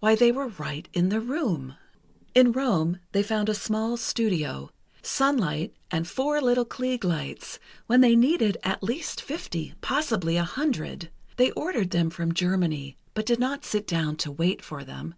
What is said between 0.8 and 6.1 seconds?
in the room! In Rome they found a small studio—sunlight, and